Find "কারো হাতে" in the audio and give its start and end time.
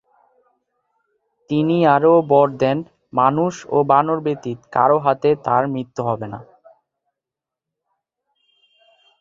4.75-5.29